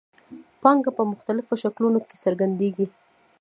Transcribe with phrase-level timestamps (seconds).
[0.61, 2.85] پانګه په مختلفو شکلونو کې څرګندېږي